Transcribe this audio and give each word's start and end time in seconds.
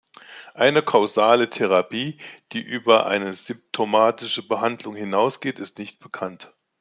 Eine 0.55 0.81
kausale 0.81 1.47
Therapie, 1.51 2.17
die 2.53 2.61
über 2.63 3.05
eine 3.05 3.35
symptomatische 3.35 4.47
Behandlung 4.47 4.95
hinausgeht, 4.95 5.59
ist 5.59 5.77
nicht 5.77 5.99
bekannt. 5.99 6.51